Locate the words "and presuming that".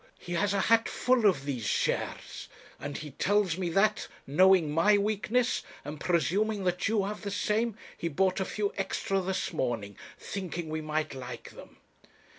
5.85-6.87